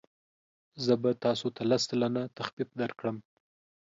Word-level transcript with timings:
زه 0.85 0.93
به 1.01 1.11
تاسو 1.23 1.47
ته 1.55 1.61
لس 1.69 1.83
سلنه 1.89 2.23
تخفیف 2.37 2.69
درکړم. 2.81 3.17